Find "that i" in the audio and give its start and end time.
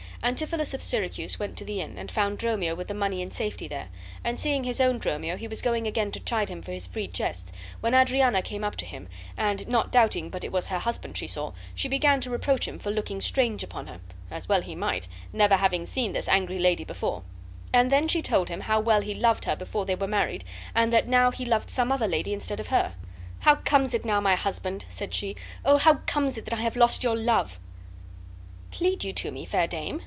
26.45-26.61